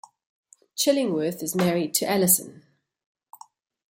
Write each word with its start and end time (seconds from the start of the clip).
Chillingworth 0.75 1.43
is 1.43 1.53
married 1.53 1.93
to 1.93 2.09
Alison. 2.09 2.65